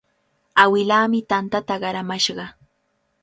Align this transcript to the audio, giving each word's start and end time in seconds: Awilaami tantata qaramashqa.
Awilaami 0.63 1.19
tantata 1.29 1.75
qaramashqa. 1.81 2.45